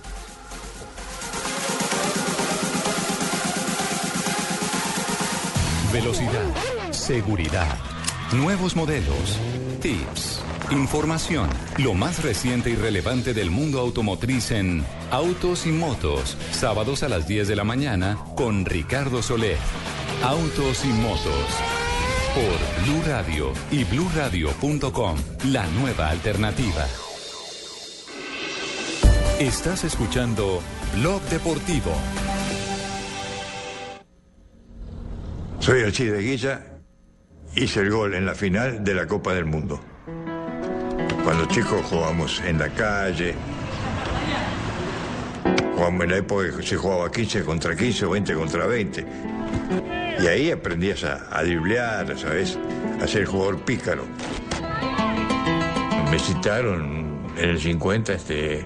Velocidad, 5.92 6.46
seguridad, 6.92 7.78
nuevos 8.34 8.76
modelos, 8.76 9.40
tips, 9.82 10.40
información, 10.70 11.50
lo 11.80 11.96
más 11.96 12.22
reciente 12.24 12.70
y 12.70 12.76
relevante 12.76 13.34
del 13.34 13.50
mundo 13.50 13.80
automotriz 13.80 14.52
en 14.52 14.86
Autos 15.10 15.66
y 15.66 15.72
Motos, 15.72 16.38
sábados 16.52 17.02
a 17.02 17.10
las 17.10 17.28
10 17.28 17.48
de 17.48 17.56
la 17.56 17.64
mañana 17.64 18.20
con 18.36 18.66
Ricardo 18.66 19.24
Soler. 19.24 19.58
Autos 20.24 20.86
y 20.86 20.90
Motos 20.90 21.48
por 22.36 22.84
Blue 22.86 23.02
Radio 23.08 23.52
y 23.72 23.84
bluradio.com, 23.84 25.18
la 25.46 25.66
nueva 25.68 26.10
alternativa. 26.10 26.86
Estás 29.40 29.86
escuchando 29.86 30.62
Blog 30.96 31.22
Deportivo. 31.24 31.94
Soy 35.70 35.82
el 35.82 35.92
Chi 35.92 36.06
de 36.06 36.20
Guilla, 36.20 36.62
hice 37.56 37.82
el 37.82 37.92
gol 37.92 38.16
en 38.16 38.26
la 38.26 38.34
final 38.34 38.84
de 38.84 38.96
la 38.96 39.06
Copa 39.06 39.36
del 39.36 39.46
Mundo. 39.46 39.80
Cuando 41.24 41.46
chicos 41.46 41.86
jugamos 41.86 42.42
en 42.44 42.58
la 42.58 42.70
calle, 42.70 43.36
jugamos 45.76 46.06
en 46.06 46.10
la 46.10 46.18
época 46.18 46.58
que 46.58 46.64
se 46.64 46.76
jugaba 46.76 47.12
15 47.12 47.44
contra 47.44 47.76
15 47.76 48.06
o 48.08 48.10
20 48.10 48.34
contra 48.34 48.66
20. 48.66 49.06
Y 50.20 50.26
ahí 50.26 50.50
aprendías 50.50 51.04
a, 51.04 51.28
a 51.30 51.44
driblear, 51.44 52.18
¿sabes? 52.18 52.58
A 53.00 53.06
ser 53.06 53.26
jugador 53.26 53.60
pícaro. 53.60 54.06
Me 56.10 56.18
citaron 56.18 57.30
en 57.38 57.48
el 57.48 57.60
50 57.60 58.14
este, 58.14 58.66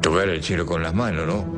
tocar 0.00 0.30
el 0.30 0.42
cielo 0.42 0.64
con 0.64 0.82
las 0.82 0.94
manos, 0.94 1.26
¿no? 1.26 1.55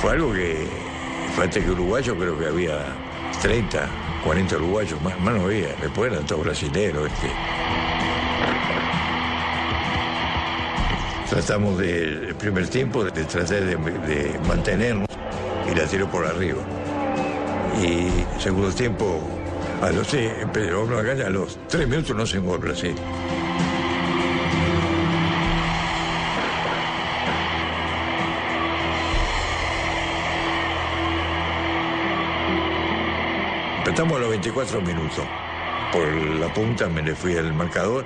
Fue 0.00 0.12
algo 0.12 0.32
que, 0.32 0.66
fíjate 1.34 1.64
que 1.64 1.70
uruguayo 1.70 2.16
creo 2.16 2.38
que 2.38 2.46
había 2.46 2.78
30, 3.42 3.88
40 4.24 4.56
uruguayos, 4.56 5.02
más, 5.02 5.18
más 5.20 5.34
no 5.34 5.44
había, 5.46 5.68
después 5.80 6.12
eran 6.12 6.24
todos 6.24 6.44
brasileños. 6.44 7.06
Este. 7.06 7.28
Tratamos 11.28 11.78
del 11.78 12.34
primer 12.36 12.68
tiempo 12.68 13.04
de 13.04 13.10
tratar 13.10 13.64
de, 13.64 13.76
de 13.76 14.38
mantenernos 14.46 15.08
y 15.70 15.74
la 15.74 15.84
tiro 15.86 16.08
por 16.08 16.24
arriba. 16.24 16.62
Y 17.82 18.08
segundo 18.40 18.70
tiempo, 18.72 19.20
a 19.82 19.90
los, 19.90 20.14
a 20.14 21.30
los 21.30 21.58
tres 21.68 21.88
minutos 21.88 22.16
no 22.16 22.24
se 22.24 22.38
Brasil. 22.38 22.94
Estamos 33.98 34.18
a 34.18 34.20
los 34.20 34.30
24 34.30 34.80
minutos. 34.80 35.24
Por 35.92 36.06
la 36.06 36.54
punta 36.54 36.88
me 36.88 37.02
le 37.02 37.16
fui 37.16 37.36
al 37.36 37.52
marcador, 37.52 38.04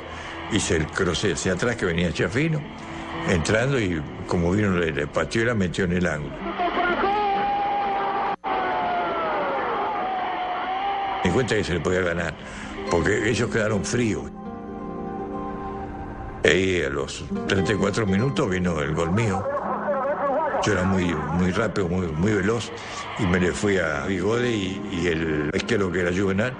hice 0.50 0.76
el 0.76 0.86
cruce 0.86 1.34
hacia 1.34 1.52
atrás 1.52 1.76
que 1.76 1.84
venía 1.84 2.10
Chafino, 2.10 2.62
entrando 3.28 3.78
y 3.78 4.02
como 4.26 4.52
vino 4.52 4.80
pateó 5.12 5.42
y 5.42 5.44
la 5.44 5.54
metió 5.54 5.84
en 5.84 5.92
el 5.92 6.06
ángulo. 6.06 6.34
Me 11.24 11.30
cuenta 11.30 11.56
que 11.56 11.62
se 11.62 11.74
le 11.74 11.80
podía 11.80 12.00
ganar, 12.00 12.34
porque 12.90 13.28
ellos 13.28 13.50
quedaron 13.50 13.84
fríos. 13.84 14.24
Ahí 16.42 16.84
a 16.84 16.88
los 16.88 17.22
34 17.48 18.06
minutos 18.06 18.48
vino 18.48 18.80
el 18.80 18.94
gol 18.94 19.12
mío. 19.12 19.46
Yo 20.64 20.72
era 20.72 20.84
muy, 20.84 21.12
muy 21.14 21.50
rápido, 21.50 21.88
muy, 21.88 22.06
muy 22.06 22.32
veloz, 22.32 22.70
y 23.18 23.26
me 23.26 23.40
le 23.40 23.52
fui 23.52 23.78
a 23.78 24.06
Bigode 24.06 24.50
y, 24.50 25.06
el 25.06 25.50
izquierdo 25.54 25.90
que 25.90 26.00
era 26.00 26.10
Juvenal. 26.16 26.56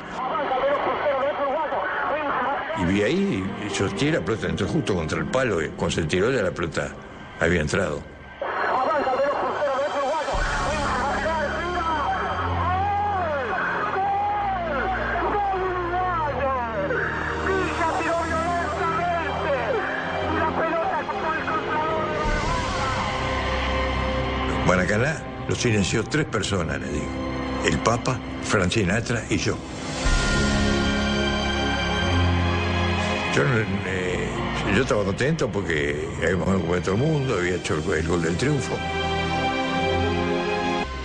Y 2.81 2.85
vi 2.85 3.03
ahí, 3.03 3.45
y 3.65 3.69
yo 3.69 3.89
tiré 3.91 4.19
la 4.19 4.25
pelota, 4.25 4.49
entró 4.49 4.67
justo 4.67 4.95
contra 4.95 5.19
el 5.19 5.27
palo, 5.27 5.63
y 5.63 5.69
cuando 5.69 5.95
se 5.95 6.03
tiró 6.05 6.31
la 6.31 6.51
pelota 6.51 6.89
había 7.39 7.61
entrado. 7.61 8.12
Maracaná 24.73 25.23
lo 25.51 25.55
silenció 25.55 26.03
tres 26.03 26.25
personas, 26.25 26.81
le 26.81 26.89
digo. 26.89 27.05
El 27.67 27.79
Papa, 27.81 28.19
Frank 28.43 28.71
Sinatra 28.71 29.23
y 29.29 29.37
yo. 29.37 29.59
Yo, 33.37 33.43
eh, 33.87 34.31
yo 34.75 34.81
estaba 34.81 35.05
contento 35.05 35.53
porque 35.53 36.09
habíamos 36.23 36.47
ganado 36.47 36.67
con 36.67 36.83
todo 36.83 36.95
el 36.95 37.01
mundo, 37.03 37.35
había 37.35 37.57
hecho 37.57 37.75
el, 37.75 37.99
el 37.99 38.09
gol 38.09 38.23
del 38.23 38.35
triunfo. 38.39 38.75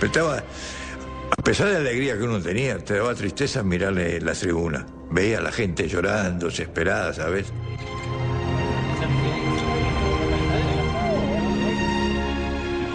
Pero 0.00 0.06
estaba, 0.06 0.38
a 1.36 1.42
pesar 1.42 1.66
de 1.66 1.74
la 1.74 1.80
alegría 1.80 2.16
que 2.16 2.22
uno 2.22 2.40
tenía, 2.40 2.78
te 2.78 2.94
daba 2.94 3.14
tristeza 3.14 3.62
mirarle 3.62 4.18
las 4.22 4.40
tribunas. 4.40 4.86
Veía 5.10 5.40
a 5.40 5.42
la 5.42 5.52
gente 5.52 5.86
llorando, 5.88 6.46
desesperada, 6.46 7.12
¿sabes? 7.12 7.52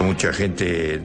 Mucha 0.04 0.32
gente 0.32 1.00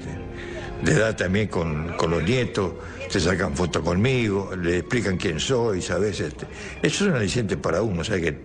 de 0.84 0.92
edad 0.92 1.16
también 1.16 1.48
con, 1.48 1.96
los 2.10 2.24
nietos, 2.24 2.74
se 3.10 3.20
sacan 3.20 3.56
fotos 3.56 3.84
conmigo, 3.84 4.52
le 4.56 4.80
explican 4.80 5.18
quién 5.18 5.40
soy, 5.40 5.82
¿sabes? 5.82 6.20
Este, 6.20 6.46
eso 6.82 7.06
es 7.06 7.10
un 7.12 7.16
aliciente 7.16 7.58
para 7.58 7.82
uno, 7.82 8.04
¿sabes? 8.04 8.22
Que, 8.24 8.44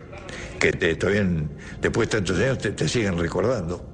que 0.59 0.73
te- 0.73 0.95
todavía 0.97 1.27
después 1.81 2.09
de 2.09 2.17
tantos 2.19 2.39
años 2.39 2.59
te, 2.59 2.71
te 2.73 2.89
siguen 2.89 3.19
recordando. 3.19 3.85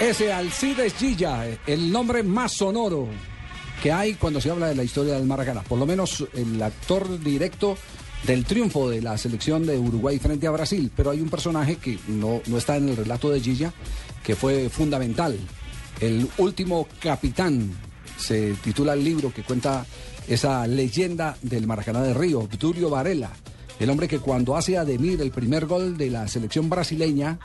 Ese 0.00 0.32
Alcides 0.32 0.94
Gilla, 0.94 1.46
el 1.66 1.90
nombre 1.90 2.22
más 2.22 2.52
sonoro 2.52 3.08
que 3.82 3.92
hay 3.92 4.14
cuando 4.14 4.40
se 4.40 4.50
habla 4.50 4.68
de 4.68 4.74
la 4.74 4.82
historia 4.82 5.14
del 5.14 5.24
Maracaná. 5.24 5.62
Por 5.62 5.78
lo 5.78 5.86
menos 5.86 6.26
el 6.34 6.60
actor 6.62 7.18
directo 7.20 7.76
del 8.26 8.44
triunfo 8.44 8.88
de 8.88 9.02
la 9.02 9.18
selección 9.18 9.66
de 9.66 9.78
Uruguay 9.78 10.18
frente 10.18 10.46
a 10.46 10.50
Brasil. 10.50 10.90
Pero 10.96 11.10
hay 11.10 11.20
un 11.20 11.28
personaje 11.28 11.76
que 11.76 11.98
no, 12.08 12.40
no 12.46 12.58
está 12.58 12.76
en 12.76 12.88
el 12.88 12.96
relato 12.96 13.30
de 13.30 13.40
Gilla, 13.40 13.72
que 14.22 14.36
fue 14.36 14.68
fundamental. 14.68 15.38
El 16.00 16.28
último 16.38 16.88
capitán, 17.00 17.70
se 18.16 18.54
titula 18.54 18.94
el 18.94 19.04
libro 19.04 19.32
que 19.32 19.42
cuenta 19.42 19.84
esa 20.28 20.66
leyenda 20.66 21.36
del 21.42 21.66
Maracaná 21.66 22.02
de 22.02 22.14
Río, 22.14 22.40
Obdulio 22.40 22.90
Varela. 22.90 23.30
El 23.78 23.90
hombre 23.90 24.08
que 24.08 24.20
cuando 24.20 24.56
hace 24.56 24.78
a 24.78 24.84
Demir 24.84 25.20
el 25.20 25.30
primer 25.30 25.66
gol 25.66 25.96
de 25.96 26.10
la 26.10 26.28
selección 26.28 26.70
brasileña, 26.70 27.38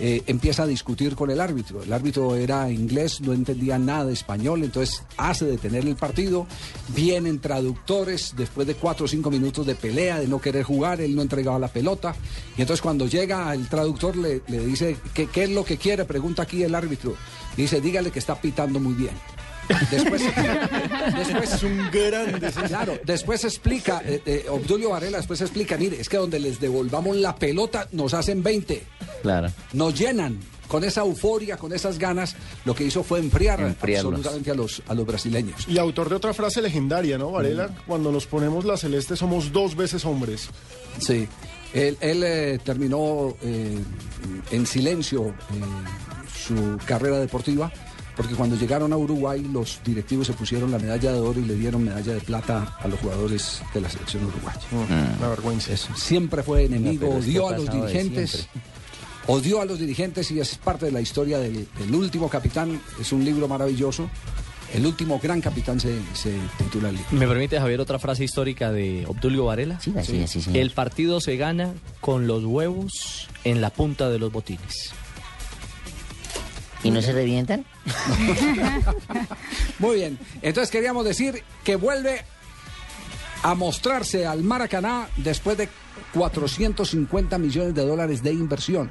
eh, 0.00 0.22
empieza 0.26 0.62
a 0.62 0.66
discutir 0.66 1.14
con 1.16 1.30
el 1.30 1.40
árbitro. 1.40 1.82
El 1.82 1.92
árbitro 1.92 2.36
era 2.36 2.70
inglés, 2.70 3.20
no 3.20 3.32
entendía 3.32 3.78
nada 3.78 4.12
español, 4.12 4.62
entonces 4.62 5.02
hace 5.16 5.44
detener 5.44 5.86
el 5.86 5.96
partido. 5.96 6.46
Vienen 6.94 7.40
traductores 7.40 8.34
después 8.36 8.66
de 8.66 8.74
cuatro 8.74 9.06
o 9.06 9.08
cinco 9.08 9.30
minutos 9.30 9.66
de 9.66 9.74
pelea, 9.74 10.20
de 10.20 10.28
no 10.28 10.40
querer 10.40 10.62
jugar, 10.62 11.00
él 11.00 11.16
no 11.16 11.22
entregaba 11.22 11.58
la 11.58 11.68
pelota. 11.68 12.14
Y 12.56 12.60
entonces 12.60 12.82
cuando 12.82 13.06
llega 13.06 13.52
el 13.52 13.68
traductor 13.68 14.16
le, 14.16 14.42
le 14.48 14.64
dice, 14.64 14.96
¿qué, 15.14 15.26
¿qué 15.26 15.44
es 15.44 15.50
lo 15.50 15.64
que 15.64 15.76
quiere? 15.76 16.04
Pregunta 16.04 16.42
aquí 16.42 16.62
el 16.62 16.74
árbitro. 16.74 17.14
Y 17.56 17.62
dice, 17.62 17.80
dígale 17.80 18.10
que 18.10 18.18
está 18.18 18.40
pitando 18.40 18.78
muy 18.78 18.94
bien. 18.94 19.14
Después, 19.90 20.22
después 21.16 21.52
es 21.54 21.62
un 21.62 21.90
grande. 21.90 22.50
Claro, 22.68 22.98
después 23.04 23.44
explica, 23.44 24.02
eh, 24.04 24.22
eh, 24.24 24.46
Obdulio 24.48 24.90
Varela 24.90 25.18
después 25.18 25.40
explica, 25.40 25.76
mire, 25.76 26.00
es 26.00 26.08
que 26.08 26.16
donde 26.16 26.38
les 26.38 26.60
devolvamos 26.60 27.16
la 27.16 27.34
pelota 27.36 27.88
nos 27.92 28.14
hacen 28.14 28.42
20 28.42 28.82
Claro. 29.22 29.48
nos 29.72 29.98
llenan 29.98 30.38
con 30.68 30.84
esa 30.84 31.00
euforia, 31.00 31.56
con 31.56 31.72
esas 31.72 31.98
ganas, 31.98 32.36
lo 32.66 32.74
que 32.74 32.84
hizo 32.84 33.02
fue 33.02 33.18
enfriar 33.20 33.58
Enfriarlos. 33.60 34.12
absolutamente 34.12 34.50
a 34.50 34.54
los, 34.54 34.82
a 34.86 34.94
los 34.94 35.06
brasileños. 35.06 35.66
Y 35.66 35.78
autor 35.78 36.10
de 36.10 36.16
otra 36.16 36.34
frase 36.34 36.60
legendaria, 36.60 37.16
¿no, 37.16 37.30
Varela? 37.32 37.70
Cuando 37.86 38.12
nos 38.12 38.26
ponemos 38.26 38.66
la 38.66 38.76
celeste 38.76 39.16
somos 39.16 39.50
dos 39.50 39.74
veces 39.76 40.04
hombres. 40.04 40.50
Sí, 40.98 41.26
él, 41.72 41.96
él, 42.00 42.22
eh, 42.22 42.58
terminó 42.62 43.34
eh, 43.42 43.78
en 44.50 44.66
silencio 44.66 45.28
eh, 45.28 45.34
su 46.46 46.78
carrera 46.86 47.18
deportiva, 47.18 47.72
porque 48.18 48.34
cuando 48.34 48.56
llegaron 48.56 48.92
a 48.92 48.96
Uruguay 48.96 49.40
los 49.52 49.80
directivos 49.84 50.26
se 50.26 50.32
pusieron 50.32 50.72
la 50.72 50.78
medalla 50.80 51.12
de 51.12 51.20
oro 51.20 51.38
y 51.38 51.44
le 51.44 51.54
dieron 51.54 51.84
medalla 51.84 52.14
de 52.14 52.20
plata 52.20 52.76
a 52.80 52.88
los 52.88 52.98
jugadores 52.98 53.62
de 53.72 53.80
la 53.80 53.88
selección 53.88 54.24
uruguaya. 54.24 54.60
Una 54.72 55.28
vergüenza. 55.28 55.76
Siempre 55.94 56.42
fue 56.42 56.64
enemigo, 56.64 57.08
odió 57.08 57.48
a 57.48 57.56
los 57.56 57.70
dirigentes. 57.70 58.48
Odió 59.28 59.60
a 59.60 59.64
los 59.64 59.78
dirigentes 59.78 60.32
y 60.32 60.40
es 60.40 60.56
parte 60.56 60.86
de 60.86 60.92
la 60.92 61.00
historia 61.00 61.38
del, 61.38 61.68
del 61.78 61.94
último 61.94 62.28
capitán. 62.28 62.80
Es 63.00 63.12
un 63.12 63.24
libro 63.24 63.46
maravilloso. 63.46 64.10
El 64.74 64.84
último 64.84 65.20
gran 65.22 65.40
capitán 65.40 65.78
se, 65.78 66.00
se 66.12 66.34
titula 66.58 66.88
el 66.88 66.96
libro. 66.96 67.10
¿Me 67.12 67.28
permite, 67.28 67.60
Javier, 67.60 67.80
otra 67.80 68.00
frase 68.00 68.24
histórica 68.24 68.72
de 68.72 69.04
Obdulio 69.06 69.44
Varela? 69.44 69.78
Sí, 69.80 69.94
sí, 70.02 70.26
sí, 70.26 70.42
sí. 70.42 70.50
El 70.58 70.72
partido 70.72 71.20
se 71.20 71.36
gana 71.36 71.72
con 72.00 72.26
los 72.26 72.44
huevos 72.44 73.28
en 73.44 73.60
la 73.60 73.70
punta 73.70 74.10
de 74.10 74.18
los 74.18 74.32
botines. 74.32 74.92
¿Y 76.84 76.90
no 76.90 77.02
se 77.02 77.12
revientan? 77.12 77.64
Muy 79.78 79.96
bien. 79.96 80.18
Entonces 80.42 80.70
queríamos 80.70 81.04
decir 81.04 81.42
que 81.64 81.76
vuelve 81.76 82.22
a 83.42 83.54
mostrarse 83.54 84.26
al 84.26 84.42
Maracaná 84.42 85.08
después 85.16 85.56
de 85.58 85.68
450 86.14 87.38
millones 87.38 87.74
de 87.74 87.84
dólares 87.84 88.22
de 88.22 88.32
inversión 88.32 88.90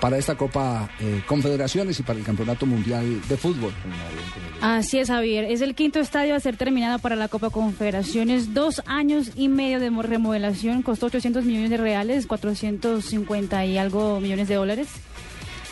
para 0.00 0.18
esta 0.18 0.34
Copa 0.36 0.90
eh, 1.00 1.22
Confederaciones 1.26 1.98
y 1.98 2.02
para 2.02 2.18
el 2.18 2.24
Campeonato 2.24 2.66
Mundial 2.66 3.22
de 3.26 3.36
Fútbol. 3.38 3.72
Así 4.60 4.98
es, 4.98 5.08
Javier. 5.08 5.44
Es 5.44 5.60
el 5.62 5.74
quinto 5.74 5.98
estadio 6.00 6.34
a 6.34 6.40
ser 6.40 6.56
terminado 6.56 6.98
para 6.98 7.16
la 7.16 7.28
Copa 7.28 7.48
Confederaciones. 7.50 8.52
Dos 8.52 8.82
años 8.86 9.30
y 9.34 9.48
medio 9.48 9.80
de 9.80 9.90
mo- 9.90 10.02
remodelación. 10.02 10.82
Costó 10.82 11.06
800 11.06 11.44
millones 11.44 11.70
de 11.70 11.76
reales, 11.78 12.26
450 12.26 13.64
y 13.64 13.78
algo 13.78 14.20
millones 14.20 14.48
de 14.48 14.56
dólares. 14.56 14.88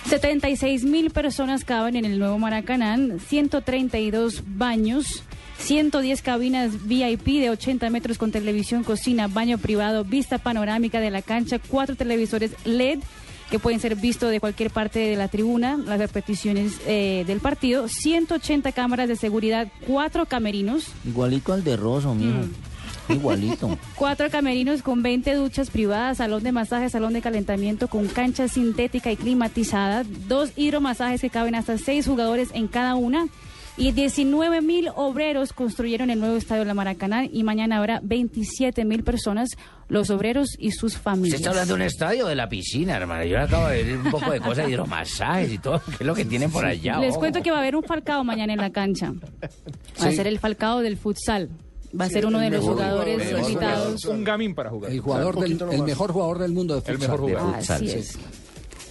76 0.07 0.85
mil 0.85 1.11
personas 1.11 1.65
caben 1.65 1.97
en 1.97 2.05
el 2.05 2.19
nuevo 2.19 2.39
Maracaná, 2.39 2.99
132 3.27 4.43
baños, 4.47 5.23
110 5.59 6.23
cabinas 6.23 6.87
VIP 6.87 7.41
de 7.41 7.51
80 7.51 7.89
metros 7.91 8.19
con 8.19 8.33
televisión, 8.33 8.85
cocina, 8.85 9.29
baño 9.29 9.59
privado, 9.59 10.05
vista 10.05 10.39
panorámica 10.39 11.01
de 11.01 11.11
la 11.11 11.23
cancha, 11.23 11.59
cuatro 11.59 11.95
televisores 11.97 12.53
LED 12.65 12.99
que 13.51 13.59
pueden 13.59 13.81
ser 13.81 13.97
vistos 13.97 14.31
de 14.31 14.41
cualquier 14.41 14.71
parte 14.71 14.99
de 14.99 15.15
la 15.15 15.29
tribuna, 15.29 15.77
las 15.77 15.99
repeticiones 15.99 16.81
eh, 16.87 17.25
del 17.27 17.41
partido, 17.41 17.87
180 17.87 18.73
cámaras 18.73 19.09
de 19.09 19.17
seguridad, 19.17 19.69
cuatro 19.87 20.25
camerinos, 20.25 20.87
Igualito 21.07 21.53
al 21.53 21.63
de 21.63 21.77
Rosso, 21.77 22.15
mijo. 22.15 22.49
Igualito. 23.09 23.79
Cuatro 23.97 24.31
camerinos 24.31 24.83
con 24.83 25.03
20 25.03 25.35
duchas 25.35 25.71
privadas, 25.71 26.19
salón 26.19 26.43
de 26.43 26.53
masaje, 26.53 26.89
salón 26.89 27.13
de 27.13 27.23
calentamiento 27.23 27.89
con 27.89 28.09
cancha 28.09 28.49
sintética 28.49 29.11
y 29.13 29.17
climatizada, 29.17 30.05
dos 30.27 30.51
hidromasajes 30.57 31.21
que 31.21 31.31
caben 31.31 31.55
hasta 31.55 31.79
seis 31.79 32.07
jugadores 32.07 32.51
en 32.55 32.69
cada 32.69 32.95
una. 32.95 33.27
Y 33.75 33.93
19 33.93 34.61
mil 34.61 34.91
obreros 34.95 35.55
construyeron 35.55 36.11
el 36.11 36.21
nuevo 36.21 36.37
estadio 36.37 36.61
de 36.61 36.67
la 36.67 36.75
Maracaná 36.75 37.25
y 37.25 37.43
mañana 37.43 37.79
habrá 37.79 38.01
27 38.03 38.85
mil 38.85 39.03
personas, 39.03 39.49
los 39.89 40.11
obreros 40.11 40.57
y 40.59 40.73
sus 40.73 40.99
familias. 40.99 41.41
está 41.41 41.51
hablando 41.51 41.75
de 41.75 41.81
un 41.81 41.87
estadio 41.87 42.27
de 42.27 42.35
la 42.35 42.51
piscina, 42.51 42.97
hermano. 42.97 43.25
Yo 43.25 43.41
acabo 43.41 43.69
de 43.69 43.83
ver 43.83 43.97
un 43.97 44.11
poco 44.11 44.31
de 44.31 44.41
cosas 44.41 44.67
de 44.67 44.73
hidromasajes 44.73 45.53
y 45.53 45.59
todo. 45.59 45.81
¿Qué 45.87 45.97
es 46.01 46.07
lo 46.07 46.15
que 46.15 46.27
tienen 46.27 46.51
por 46.51 46.67
allá? 46.67 46.99
Les 46.99 47.13
ojo? 47.13 47.21
cuento 47.21 47.43
que 47.43 47.51
va 47.51 47.57
a 47.57 47.61
haber 47.61 47.75
un 47.75 47.83
falcao 47.83 48.23
mañana 48.25 48.53
en 48.53 48.61
la 48.61 48.71
cancha. 48.71 49.11
Va 49.11 50.07
a 50.07 50.13
ser 50.13 50.27
el 50.27 50.39
falcao 50.39 50.81
del 50.81 50.99
futsal. 50.99 51.49
Va 51.99 52.07
a 52.07 52.09
ser 52.09 52.25
uno 52.27 52.39
de 52.39 52.51
los 52.51 52.65
jugadores 52.65 53.31
invitados. 53.39 54.05
Un 54.07 54.25
gamín 54.25 54.55
para 54.55 54.71
jugar. 54.71 54.91
El 54.93 55.01
jugador 55.01 55.39
del, 55.41 55.61
el 55.73 55.83
mejor 55.83 56.13
jugador 56.13 56.39
del 56.39 56.53
mundo 56.53 56.75
de 56.75 56.81
futsal. 56.81 56.99
mejor 56.99 57.21
jugador. 57.21 57.55
Así 57.57 57.91
es. 57.91 58.19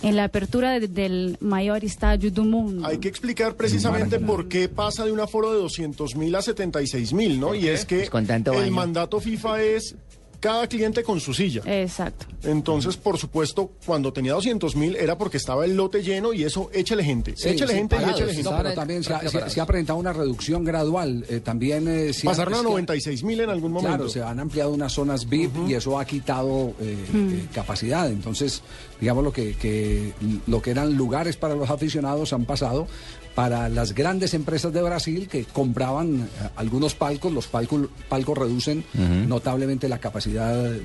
en 0.04 0.16
la 0.16 0.24
apertura 0.24 0.80
de- 0.80 0.88
del 0.88 1.38
mayor 1.42 1.84
estadio 1.86 2.32
del 2.32 2.46
mundo. 2.46 2.88
Hay 2.88 2.98
que 2.98 3.08
explicar 3.08 3.56
precisamente 3.56 4.20
por 4.20 4.48
qué 4.48 4.68
pasa 4.68 5.06
de 5.06 5.12
un 5.12 5.20
aforo 5.20 5.52
de 5.52 5.60
200 5.60 6.16
mil 6.16 6.34
a 6.36 6.42
76 6.42 7.14
mil, 7.14 7.40
¿no? 7.40 7.54
Y 7.54 7.68
es 7.68 7.86
que 7.86 7.98
Pues 7.98 8.10
con 8.10 8.26
tanto 8.26 8.52
el 8.54 8.60
baño. 8.62 8.72
mandato 8.72 9.20
FIFA 9.20 9.62
es 9.62 9.96
cada 10.42 10.68
cliente 10.68 11.04
con 11.04 11.22
su 11.22 11.34
silla. 11.34 11.62
Exacto. 11.66 12.26
Entonces, 12.44 12.98
por 12.98 13.18
supuesto, 13.18 13.72
cuando 13.86 14.12
tenía 14.12 14.34
200 14.34 14.76
mil 14.76 14.96
era 14.98 15.18
porque 15.18 15.38
estaba 15.38 15.64
el 15.64 15.78
lote 15.78 16.04
lleno 16.04 16.34
y 16.34 16.44
eso, 16.44 16.70
échale 16.74 17.04
gente. 17.06 17.36
Sí, 17.38 17.48
échale 17.50 17.72
sí, 17.72 17.78
gente 17.78 17.96
parados, 17.96 18.20
y 18.20 18.24
échale 18.24 18.44
no, 18.44 18.50
gente. 18.50 18.64
pero 18.64 18.76
también 18.76 19.04
se 19.04 19.14
ha, 19.14 19.30
se 19.30 19.50
se 19.50 19.62
ha 19.62 19.66
presentado 19.66 20.00
una 20.00 20.12
reducción 20.12 20.66
gradual. 20.66 21.26
eh, 21.30 21.40
también 21.40 21.88
eh, 21.88 22.12
se 22.12 22.28
ha- 22.28 22.32
Pasaron 22.32 22.54
a 22.56 22.58
es 22.58 22.62
que- 22.64 22.70
96 22.70 23.24
mil 23.24 23.40
en 23.40 23.50
algún 23.52 23.72
momento. 23.72 23.96
Claro, 23.98 24.10
se 24.10 24.22
han 24.24 24.40
ampliado 24.40 24.72
unas 24.72 24.92
zonas 24.92 25.30
VIP 25.30 25.56
y 25.70 25.76
eso 25.76 25.98
ha 26.00 26.04
quitado 26.06 26.74
eh, 26.82 26.98
eh, 27.14 27.46
capacidad. 27.54 28.10
Entonces, 28.12 28.64
digamos 29.00 29.24
lo 29.24 29.32
que, 29.32 29.54
que 29.56 30.12
lo 30.48 30.62
que 30.62 30.72
eran 30.72 30.98
lugares 30.98 31.38
para 31.38 31.56
los 31.56 31.70
aficionados 31.70 32.34
han 32.34 32.46
pasado 32.46 32.88
para 33.36 33.70
las 33.70 33.94
grandes 33.96 34.34
empresas 34.34 34.74
de 34.74 34.82
Brasil 34.82 35.30
que 35.30 35.46
compraban 35.46 36.24
eh, 36.24 36.50
algunos 36.58 36.96
palcos. 36.96 37.32
Los 37.32 37.48
palcos, 37.48 37.88
palcos 38.10 38.38
reducen 38.38 38.84
notablemente 39.28 39.88
la 39.88 40.00
capacidad 40.00 40.31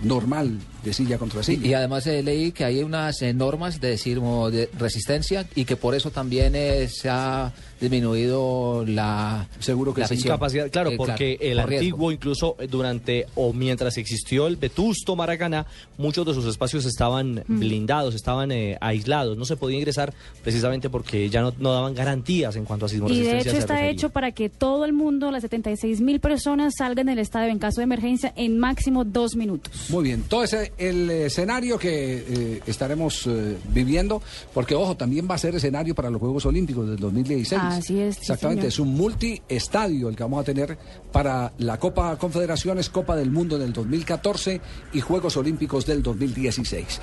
normal 0.03 0.59
de 0.85 0.93
silla 0.93 1.19
contra 1.19 1.43
silla. 1.43 1.67
y 1.67 1.75
además 1.75 2.07
eh, 2.07 2.23
leí 2.23 2.53
que 2.53 2.65
hay 2.65 2.83
unas 2.83 3.21
eh, 3.23 3.33
normas 3.35 3.81
de, 3.81 3.89
decir, 3.89 4.21
de 4.21 4.71
resistencia 4.79 5.47
y 5.55 5.65
que 5.65 5.77
por 5.77 5.95
eso 5.95 6.11
también 6.11 6.55
eh, 6.55 6.89
se 6.89 7.09
ha 7.09 7.53
disminuido 7.81 8.85
la 8.87 9.49
seguro 9.59 9.93
la 9.97 10.07
Sin 10.07 10.17
afición. 10.17 10.35
capacidad, 10.35 10.71
claro, 10.71 10.91
Eh, 10.91 10.97
porque 10.97 11.39
el 11.41 11.59
por 11.61 11.69
riesgo. 11.69 11.85
antiguo, 11.87 12.13
incluso 12.13 12.57
eh, 12.59 12.67
durante 12.69 13.27
o 13.35 13.53
mientras 13.53 13.97
existió 13.97 14.47
el 14.47 14.57
vetusto 14.57 15.17
Maracaná, 15.17 15.67
muchos 15.99 16.27
de 16.27 16.35
sus 16.35 16.47
espacios 16.47 16.85
estaban 16.87 17.45
Mm. 17.47 17.59
blindados, 17.59 18.15
estaban 18.15 18.51
eh, 18.53 18.77
aislados, 18.81 19.37
no 19.37 19.45
se 19.45 19.57
podía 19.57 19.79
ingresar 19.79 20.13
precisamente 20.43 20.91
porque 20.91 21.29
ya 21.31 21.43
no, 21.43 21.53
no 21.59 21.73
daban 21.73 21.95
garantías 21.95 22.57
en 22.57 22.65
cuanto 22.65 22.87
a 22.87 22.89
Y 22.89 22.93
sismoresistencia. 22.93 23.37
de 23.37 23.49
hecho 23.51 23.59
está 23.59 23.75
refería. 23.75 23.91
hecho 23.93 24.11
para 24.11 24.33
que 24.33 24.49
todo 24.49 24.85
el 24.85 24.93
mundo, 24.93 25.31
las 25.31 25.43
76 25.43 26.01
mil 26.01 26.21
personas, 26.21 26.75
salgan 26.77 27.07
del 27.07 27.19
estadio 27.19 27.51
en 27.51 27.59
caso 27.59 27.81
de 27.81 27.85
emergencia 27.85 28.33
en 28.37 28.59
máximo 28.59 29.05
dos 29.05 29.37
minutos. 29.37 29.73
Muy 29.91 30.05
bien, 30.05 30.23
todo 30.29 30.43
ese 30.45 30.73
el 30.79 31.11
escenario 31.11 31.79
que 31.79 32.25
eh, 32.29 32.61
estaremos 32.67 33.27
eh, 33.27 33.57
viviendo, 33.73 34.23
porque 34.55 34.75
ojo, 34.75 34.97
también 34.97 35.27
va 35.31 35.35
a 35.35 35.39
ser 35.39 35.55
escenario 35.55 35.95
para 35.95 36.11
los 36.11 36.21
Juegos 36.21 36.45
Olímpicos 36.47 36.89
del 36.89 36.99
2016. 36.99 37.61
Así 37.69 38.01
es, 38.01 38.19
Exactamente, 38.19 38.69
es 38.69 38.79
un 38.79 38.95
multiestadio 38.95 40.09
el 40.09 40.17
que 40.17 40.23
vamos 40.23 40.41
a 40.41 40.45
tener 40.45 40.79
para 41.13 41.53
la 41.59 41.79
Copa 41.79 42.17
Confederaciones, 42.17 42.91
Copa 42.91 43.17
del 43.17 43.31
Mundo 43.31 43.59
del 43.59 43.73
2014 43.73 44.61
y 44.93 45.01
Juegos 45.01 45.37
Olímpicos 45.37 45.87
del 45.87 46.03
2016. 46.03 47.01